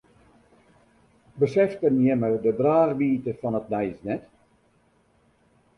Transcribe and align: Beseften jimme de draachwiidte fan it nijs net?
Beseften 1.43 2.01
jimme 2.07 2.29
de 2.47 2.51
draachwiidte 2.59 3.31
fan 3.41 3.57
it 3.59 3.67
nijs 3.73 3.99
net? 4.07 4.23